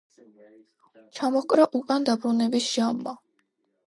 ჩამოჰკრა 1.17 1.67
უკან 1.79 2.07
დაბრუნების 2.07 2.71
ჟამმა 2.79 3.15